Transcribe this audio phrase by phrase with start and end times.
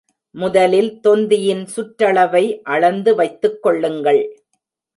[0.35, 2.59] முதலில் தொந்தியின் சுற்றளவை
[2.63, 4.23] அளந்து வைத்துக் கொள்ளுங்கள்.